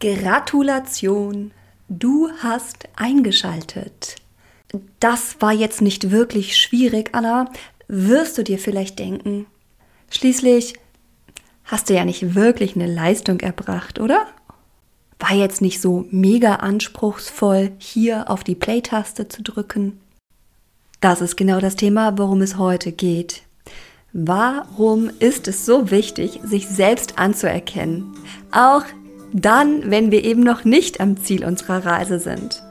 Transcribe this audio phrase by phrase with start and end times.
[0.00, 1.50] Gratulation,
[1.88, 4.14] du hast eingeschaltet.
[5.00, 7.50] Das war jetzt nicht wirklich schwierig, Anna,
[7.88, 9.46] wirst du dir vielleicht denken.
[10.10, 10.74] Schließlich
[11.64, 14.26] hast du ja nicht wirklich eine Leistung erbracht, oder?
[15.18, 19.98] War jetzt nicht so mega anspruchsvoll, hier auf die Play-Taste zu drücken.
[21.00, 23.42] Das ist genau das Thema, worum es heute geht.
[24.12, 28.14] Warum ist es so wichtig, sich selbst anzuerkennen?
[28.52, 28.84] Auch
[29.32, 32.62] dann, wenn wir eben noch nicht am Ziel unserer Reise sind.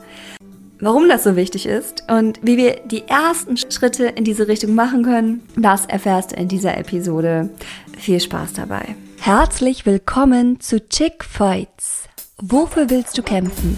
[0.79, 5.03] Warum das so wichtig ist und wie wir die ersten Schritte in diese Richtung machen
[5.03, 7.49] können, das erfährst du in dieser Episode.
[7.97, 8.95] Viel Spaß dabei.
[9.19, 12.07] Herzlich willkommen zu Chick Fights.
[12.39, 13.77] Wofür willst du kämpfen?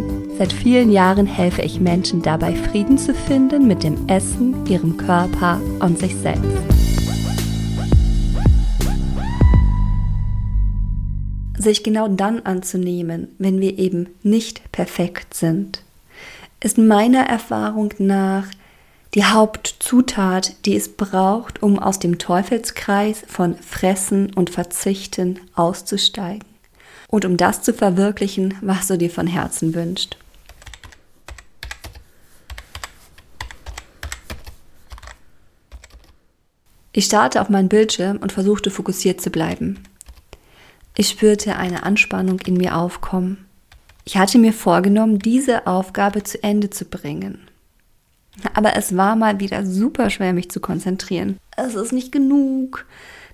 [0.41, 5.61] Seit vielen Jahren helfe ich Menschen dabei, Frieden zu finden mit dem Essen, ihrem Körper
[5.79, 6.57] und sich selbst.
[11.55, 15.83] Sich genau dann anzunehmen, wenn wir eben nicht perfekt sind,
[16.59, 18.47] ist meiner Erfahrung nach
[19.13, 26.43] die Hauptzutat, die es braucht, um aus dem Teufelskreis von Fressen und Verzichten auszusteigen
[27.09, 30.17] und um das zu verwirklichen, was du dir von Herzen wünschst.
[36.93, 39.79] Ich starrte auf meinen Bildschirm und versuchte fokussiert zu bleiben.
[40.95, 43.45] Ich spürte eine Anspannung in mir aufkommen.
[44.03, 47.47] Ich hatte mir vorgenommen, diese Aufgabe zu Ende zu bringen.
[48.53, 51.37] Aber es war mal wieder super schwer, mich zu konzentrieren.
[51.55, 52.85] Es ist nicht genug,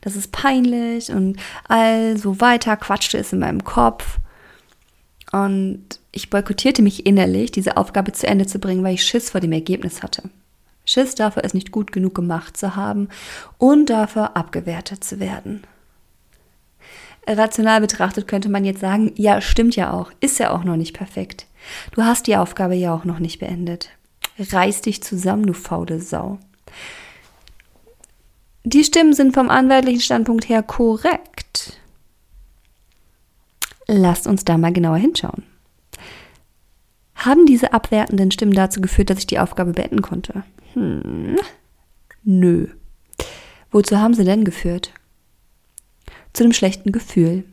[0.01, 1.37] das ist peinlich und
[1.67, 4.19] also weiter quatschte es in meinem Kopf.
[5.31, 9.41] Und ich boykottierte mich innerlich, diese Aufgabe zu Ende zu bringen, weil ich Schiss vor
[9.41, 10.29] dem Ergebnis hatte.
[10.87, 13.09] Schiss dafür, es nicht gut genug gemacht zu haben
[13.57, 15.63] und dafür abgewertet zu werden.
[17.27, 20.95] Rational betrachtet könnte man jetzt sagen, ja, stimmt ja auch, ist ja auch noch nicht
[20.95, 21.45] perfekt.
[21.91, 23.89] Du hast die Aufgabe ja auch noch nicht beendet.
[24.39, 26.39] Reiß dich zusammen, du faule Sau.
[28.63, 31.79] Die Stimmen sind vom anwaltlichen Standpunkt her korrekt.
[33.87, 35.43] Lasst uns da mal genauer hinschauen.
[37.15, 40.43] Haben diese abwertenden Stimmen dazu geführt, dass ich die Aufgabe beenden konnte?
[40.77, 41.37] Hm,
[42.23, 42.67] nö.
[43.71, 44.93] Wozu haben sie denn geführt?
[46.33, 47.45] Zu einem schlechten Gefühl.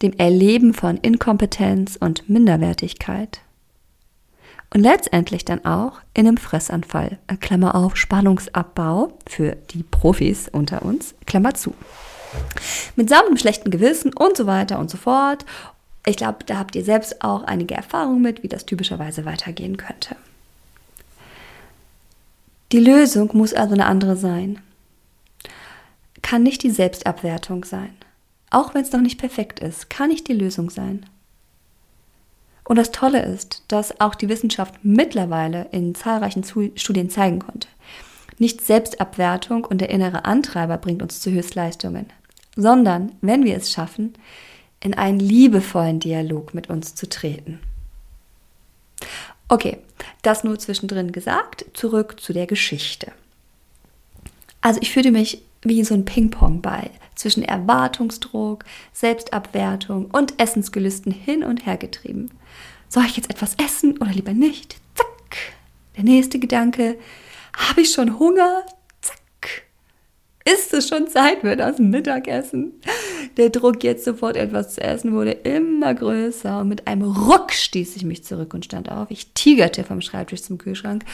[0.00, 3.40] Dem Erleben von Inkompetenz und Minderwertigkeit.
[4.72, 7.18] Und letztendlich dann auch in einem Fressanfall.
[7.26, 11.74] Äh, Klammer auf, Spannungsabbau für die Profis unter uns, Klammer zu.
[12.94, 15.44] Mit einem schlechten Gewissen und so weiter und so fort.
[16.06, 20.14] Ich glaube, da habt ihr selbst auch einige Erfahrungen mit, wie das typischerweise weitergehen könnte.
[22.74, 24.58] Die Lösung muss also eine andere sein.
[26.22, 27.94] Kann nicht die Selbstabwertung sein.
[28.50, 31.06] Auch wenn es noch nicht perfekt ist, kann nicht die Lösung sein.
[32.64, 36.42] Und das Tolle ist, dass auch die Wissenschaft mittlerweile in zahlreichen
[36.74, 37.68] Studien zeigen konnte.
[38.40, 42.06] Nicht Selbstabwertung und der innere Antreiber bringt uns zu Höchstleistungen,
[42.56, 44.14] sondern, wenn wir es schaffen,
[44.80, 47.60] in einen liebevollen Dialog mit uns zu treten.
[49.46, 49.78] Okay,
[50.22, 51.64] das nur zwischendrin gesagt.
[51.74, 53.12] Zurück zu der Geschichte.
[54.60, 61.66] Also ich fühlte mich wie so ein Ping-Pong-Ball zwischen Erwartungsdruck, Selbstabwertung und Essensgelüsten hin und
[61.66, 62.30] her getrieben.
[62.88, 64.76] Soll ich jetzt etwas essen oder lieber nicht?
[64.94, 65.54] Zack.
[65.96, 66.98] Der nächste Gedanke.
[67.56, 68.64] Habe ich schon Hunger?
[70.44, 72.80] ist es schon Zeit für das Mittagessen.
[73.36, 77.96] Der Druck, jetzt sofort etwas zu essen, wurde immer größer und mit einem Ruck stieß
[77.96, 79.10] ich mich zurück und stand auf.
[79.10, 81.04] Ich tigerte vom Schreibtisch zum Kühlschrank.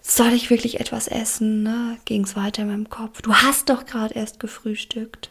[0.00, 1.62] Soll ich wirklich etwas essen?
[1.62, 1.98] Ne?
[2.04, 3.22] Ging es weiter in meinem Kopf.
[3.22, 5.30] Du hast doch gerade erst gefrühstückt.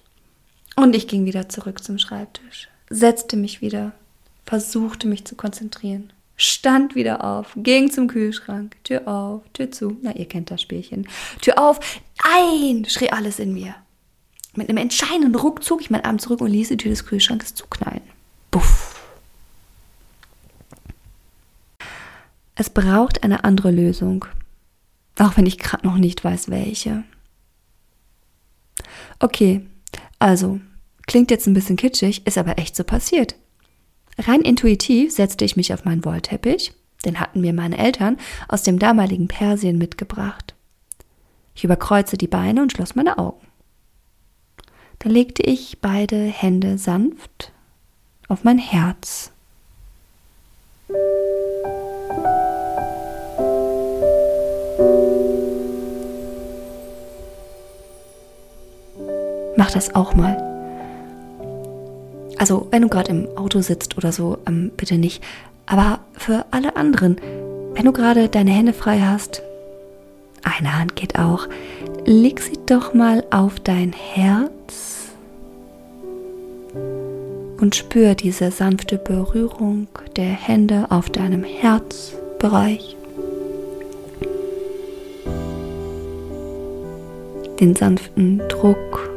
[0.75, 3.93] Und ich ging wieder zurück zum Schreibtisch, setzte mich wieder,
[4.45, 9.97] versuchte mich zu konzentrieren stand wieder auf, ging zum Kühlschrank, Tür auf, Tür zu.
[10.03, 11.07] Na, ihr kennt das Spielchen.
[11.41, 11.79] Tür auf,
[12.23, 13.75] ein, schrie alles in mir.
[14.57, 17.53] Mit einem entscheidenden Ruck zog ich meinen Arm zurück und ließ die Tür des Kühlschranks
[17.53, 18.01] zuknallen.
[18.49, 18.99] Buff.
[22.55, 24.25] Es braucht eine andere Lösung.
[25.19, 27.03] Auch wenn ich gerade noch nicht weiß, welche.
[29.19, 29.61] Okay,
[30.17, 30.59] also,
[31.05, 33.35] klingt jetzt ein bisschen kitschig, ist aber echt so passiert.
[34.17, 36.73] Rein intuitiv setzte ich mich auf meinen Wollteppich,
[37.05, 38.17] den hatten mir meine Eltern
[38.47, 40.55] aus dem damaligen Persien mitgebracht.
[41.53, 43.46] Ich überkreuze die Beine und schloss meine Augen.
[44.99, 47.51] Da legte ich beide Hände sanft
[48.27, 49.31] auf mein Herz.
[59.55, 60.35] Mach das auch mal.
[62.37, 65.23] Also, wenn du gerade im Auto sitzt oder so, ähm, bitte nicht.
[65.65, 67.17] Aber für alle anderen,
[67.73, 69.41] wenn du gerade deine Hände frei hast,
[70.59, 71.47] eine Hand geht auch,
[72.05, 75.09] leg sie doch mal auf dein Herz
[77.59, 82.95] und spür diese sanfte Berührung der Hände auf deinem Herzbereich.
[87.59, 89.09] Den sanften Druck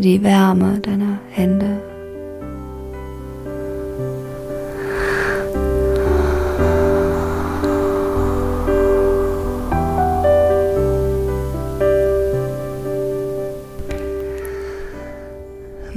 [0.00, 1.89] die Wärme deiner Hände.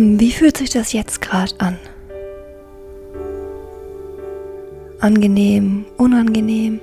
[0.06, 1.78] Wie fühlt sich das jetzt gerade an?
[5.00, 6.82] Angenehm, unangenehm,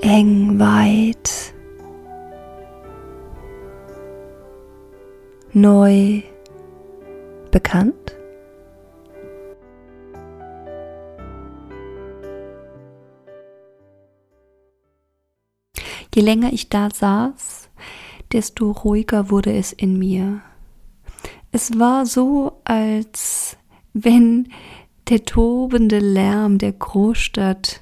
[0.00, 1.54] eng, weit.
[5.52, 6.22] neu
[7.50, 7.94] bekannt?
[16.14, 17.68] Je länger ich da saß,
[18.32, 20.42] desto ruhiger wurde es in mir.
[21.50, 23.56] Es war so, als
[23.94, 24.48] wenn
[25.08, 27.80] der tobende Lärm der Großstadt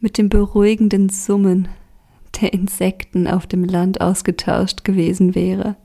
[0.00, 1.68] mit dem beruhigenden Summen
[2.40, 5.76] der Insekten auf dem Land ausgetauscht gewesen wäre.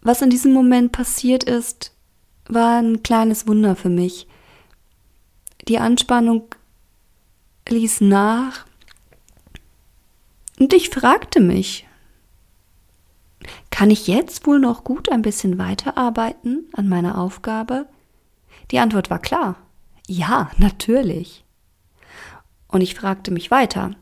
[0.00, 1.94] Was in diesem Moment passiert ist,
[2.48, 4.26] war ein kleines Wunder für mich.
[5.68, 6.54] Die Anspannung
[7.68, 8.66] ließ nach
[10.58, 11.86] und ich fragte mich,
[13.70, 17.86] kann ich jetzt wohl noch gut ein bisschen weiterarbeiten an meiner Aufgabe?
[18.70, 19.56] Die Antwort war klar.
[20.06, 21.44] Ja, natürlich.
[22.68, 23.92] Und ich fragte mich weiter.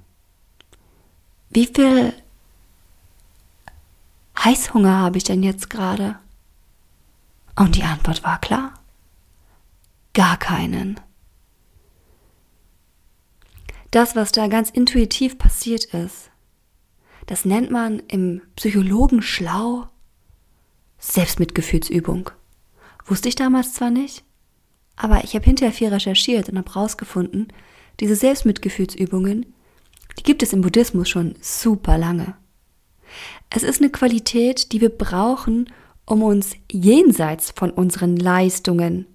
[1.51, 2.13] Wie viel
[4.39, 6.19] Heißhunger habe ich denn jetzt gerade?
[7.57, 8.75] Und die Antwort war klar.
[10.15, 10.99] Gar keinen.
[13.91, 16.31] Das, was da ganz intuitiv passiert ist,
[17.31, 19.87] das nennt man im Psychologen schlau
[20.99, 22.29] Selbstmitgefühlsübung.
[23.07, 24.25] Wusste ich damals zwar nicht,
[24.97, 27.53] aber ich habe hinterher viel recherchiert und habe herausgefunden,
[28.01, 29.47] diese Selbstmitgefühlsübungen,
[30.19, 32.35] die gibt es im Buddhismus schon super lange.
[33.49, 35.73] Es ist eine Qualität, die wir brauchen,
[36.07, 39.07] um uns jenseits von unseren Leistungen,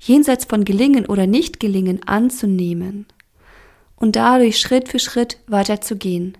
[0.00, 3.06] jenseits von Gelingen oder Nicht-Gelingen anzunehmen
[3.94, 6.38] und dadurch Schritt für Schritt weiterzugehen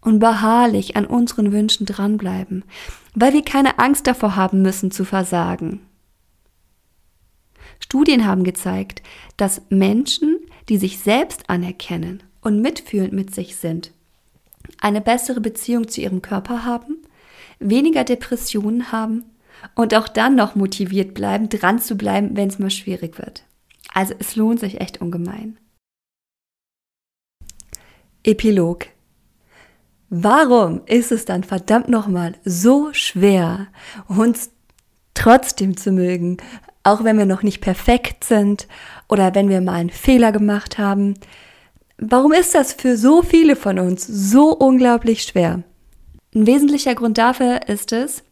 [0.00, 2.64] und beharrlich an unseren Wünschen dranbleiben,
[3.14, 5.80] weil wir keine Angst davor haben müssen zu versagen.
[7.80, 9.02] Studien haben gezeigt,
[9.36, 13.92] dass Menschen, die sich selbst anerkennen und mitfühlend mit sich sind,
[14.80, 16.98] eine bessere Beziehung zu ihrem Körper haben,
[17.58, 19.24] weniger Depressionen haben
[19.74, 23.44] und auch dann noch motiviert bleiben, dran zu bleiben, wenn es mal schwierig wird.
[23.92, 25.58] Also es lohnt sich echt ungemein.
[28.22, 28.86] Epilog.
[30.10, 33.66] Warum ist es dann verdammt nochmal so schwer,
[34.08, 34.50] uns
[35.14, 36.38] trotzdem zu mögen,
[36.82, 38.68] auch wenn wir noch nicht perfekt sind
[39.08, 41.14] oder wenn wir mal einen Fehler gemacht haben?
[41.98, 45.62] Warum ist das für so viele von uns so unglaublich schwer?
[46.34, 48.22] Ein wesentlicher Grund dafür ist es,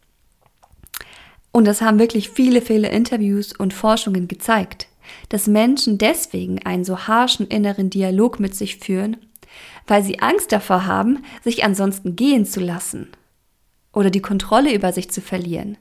[1.57, 4.89] und das haben wirklich viele, viele Interviews und Forschungen gezeigt,
[5.31, 9.17] dass Menschen deswegen einen so harschen inneren Dialog mit sich führen,
[9.87, 13.09] weil sie Angst davor haben, sich ansonsten gehen zu lassen
[13.93, 15.79] oder die Kontrolle über sich zu verlieren.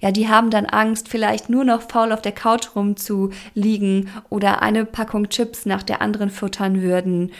[0.00, 4.84] Ja, die haben dann Angst, vielleicht nur noch faul auf der Couch rumzuliegen oder eine
[4.84, 7.32] Packung Chips nach der anderen futtern würden.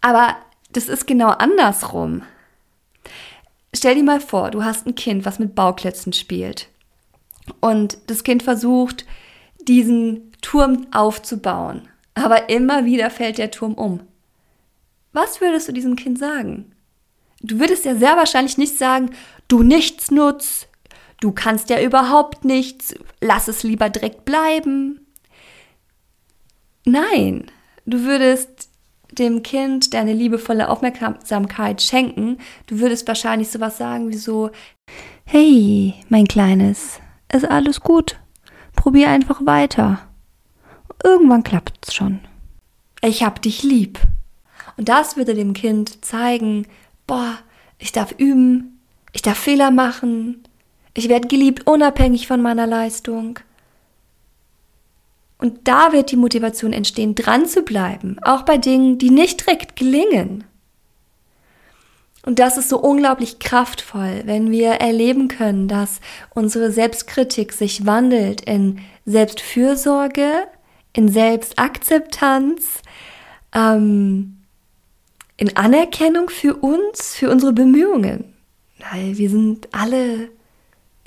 [0.00, 0.36] Aber
[0.72, 2.22] das ist genau andersrum.
[3.74, 6.68] Stell dir mal vor, du hast ein Kind, was mit Bauklötzen spielt.
[7.60, 9.06] Und das Kind versucht,
[9.66, 11.88] diesen Turm aufzubauen.
[12.14, 14.00] Aber immer wieder fällt der Turm um.
[15.12, 16.74] Was würdest du diesem Kind sagen?
[17.40, 19.10] Du würdest ja sehr wahrscheinlich nicht sagen,
[19.48, 20.68] du Nichtsnutz,
[21.20, 25.06] du kannst ja überhaupt nichts, lass es lieber direkt bleiben.
[26.84, 27.46] Nein,
[27.84, 28.70] du würdest
[29.12, 32.38] dem Kind deine liebevolle Aufmerksamkeit schenken.
[32.66, 34.50] Du würdest wahrscheinlich sowas sagen wie so,
[35.24, 37.00] hey, mein Kleines,
[37.30, 38.18] ist alles gut.
[38.74, 40.08] Probier einfach weiter.
[41.04, 42.20] Irgendwann klappt's schon.
[43.02, 43.98] Ich hab dich lieb.
[44.76, 46.66] Und das würde dem Kind zeigen,
[47.06, 47.38] boah,
[47.78, 48.80] ich darf üben,
[49.12, 50.44] ich darf Fehler machen,
[50.94, 53.38] ich werde geliebt unabhängig von meiner Leistung.
[55.38, 59.76] Und da wird die Motivation entstehen, dran zu bleiben, auch bei Dingen, die nicht direkt
[59.76, 60.44] gelingen.
[62.24, 66.00] Und das ist so unglaublich kraftvoll, wenn wir erleben können, dass
[66.30, 70.46] unsere Selbstkritik sich wandelt in Selbstfürsorge,
[70.92, 72.82] in Selbstakzeptanz,
[73.52, 74.41] ähm,
[75.36, 78.34] in Anerkennung für uns, für unsere Bemühungen.
[78.90, 80.28] Weil wir sind alle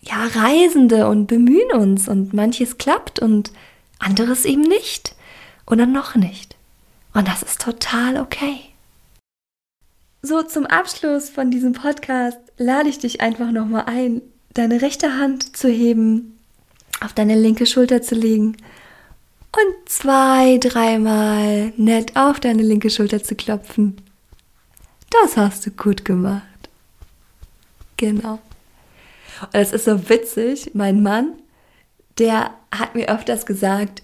[0.01, 3.51] ja Reisende und bemühen uns und manches klappt und
[3.99, 5.15] anderes eben nicht
[5.65, 6.55] oder noch nicht.
[7.13, 8.59] Und das ist total okay.
[10.21, 14.21] So zum Abschluss von diesem Podcast lade ich dich einfach nochmal ein,
[14.53, 16.39] deine rechte Hand zu heben,
[17.01, 18.57] auf deine linke Schulter zu legen
[19.51, 23.97] und zwei, dreimal nett auf deine linke Schulter zu klopfen.
[25.21, 26.43] Das hast du gut gemacht.
[27.97, 28.39] Genau.
[29.41, 31.33] Und es ist so witzig, mein Mann,
[32.17, 34.01] der hat mir öfters gesagt,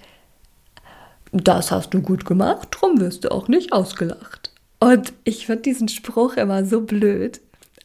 [1.32, 4.51] das hast du gut gemacht, drum wirst du auch nicht ausgelacht.
[4.80, 7.39] Und ich finde diesen Spruch immer so blöd.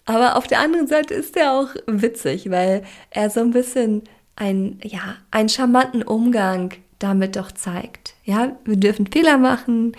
[0.05, 4.03] Aber auf der anderen Seite ist er auch witzig, weil er so ein bisschen
[4.37, 8.15] ein, ja, einen charmanten Umgang damit doch zeigt.
[8.25, 9.97] Ja, wir dürfen Fehler machen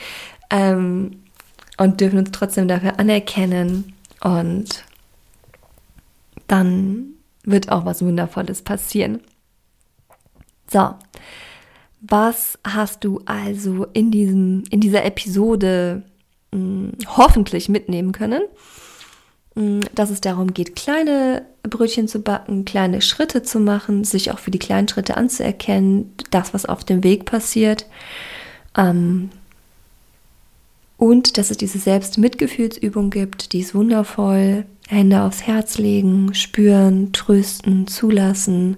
[0.49, 1.23] ähm,
[1.77, 4.83] und dürfen uns trotzdem dafür anerkennen und
[6.47, 9.21] dann wird auch was Wundervolles passieren.
[10.69, 10.95] So,
[12.01, 16.03] was hast du also in, diesem, in dieser Episode
[16.51, 18.43] mh, hm, hoffentlich mitnehmen können?
[19.55, 24.31] Mh, hm, dass es darum geht, kleine Brötchen zu backen, kleine Schritte zu machen, sich
[24.31, 27.85] auch für die kleinen Schritte anzuerkennen, das, was auf dem Weg passiert.
[28.77, 29.29] Ähm,
[30.97, 34.65] und dass es diese Selbstmitgefühlsübung gibt, die ist wundervoll.
[34.87, 38.77] Hände aufs Herz legen, spüren, trösten, zulassen.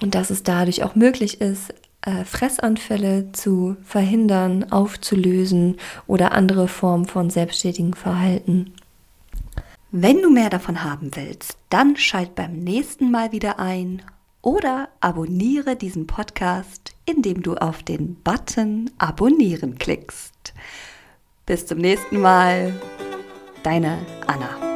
[0.00, 7.06] Und dass es dadurch auch möglich ist, äh, Fressanfälle zu verhindern, aufzulösen oder andere Formen
[7.06, 8.74] von selbstständigen Verhalten.
[9.90, 14.02] Wenn du mehr davon haben willst, dann schalt beim nächsten Mal wieder ein
[14.42, 20.54] oder abonniere diesen Podcast, indem du auf den Button Abonnieren klickst.
[21.46, 22.72] Bis zum nächsten Mal,
[23.62, 24.73] deine Anna.